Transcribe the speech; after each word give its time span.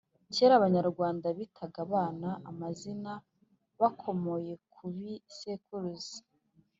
Kera 0.35 0.53
abanyarwanda 0.59 1.27
bitaga 1.37 1.77
abana 1.87 2.29
amazina 2.49 3.11
bakomoye 3.79 4.53
kubi 4.73 5.11
sekuruza 5.37 6.17